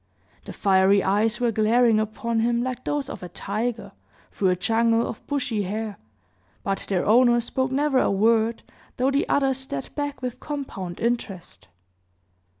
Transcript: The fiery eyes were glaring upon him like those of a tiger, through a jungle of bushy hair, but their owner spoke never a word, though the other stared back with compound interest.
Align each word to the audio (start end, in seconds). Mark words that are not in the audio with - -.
The 0.45 0.51
fiery 0.51 1.03
eyes 1.03 1.39
were 1.39 1.51
glaring 1.51 1.99
upon 1.99 2.39
him 2.39 2.63
like 2.63 2.85
those 2.85 3.07
of 3.07 3.21
a 3.21 3.29
tiger, 3.29 3.91
through 4.31 4.49
a 4.49 4.55
jungle 4.55 5.05
of 5.07 5.23
bushy 5.27 5.61
hair, 5.61 5.99
but 6.63 6.85
their 6.89 7.05
owner 7.05 7.39
spoke 7.39 7.69
never 7.71 7.99
a 7.99 8.09
word, 8.09 8.63
though 8.97 9.11
the 9.11 9.29
other 9.29 9.53
stared 9.53 9.89
back 9.93 10.23
with 10.23 10.39
compound 10.39 10.99
interest. 10.99 11.67